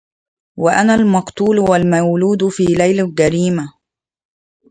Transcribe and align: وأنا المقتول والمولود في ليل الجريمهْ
وأنا 0.59 0.95
المقتول 0.95 1.59
والمولود 1.59 2.47
في 2.47 2.63
ليل 2.63 2.99
الجريمهْ 2.99 3.73